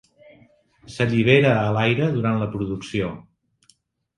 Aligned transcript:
S'allibera 0.93 1.51
a 1.57 1.67
l'aire 1.77 2.09
durant 2.17 2.41
la 2.45 2.49
producció. 2.57 3.11